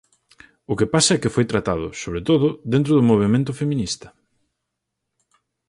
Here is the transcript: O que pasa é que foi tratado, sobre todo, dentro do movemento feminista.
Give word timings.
O 0.71 0.73
que 0.79 0.87
pasa 0.93 1.11
é 1.17 1.21
que 1.23 1.33
foi 1.35 1.45
tratado, 1.51 1.87
sobre 2.01 2.21
todo, 2.29 2.47
dentro 2.73 2.91
do 2.97 3.07
movemento 3.11 3.51
feminista. 3.61 4.07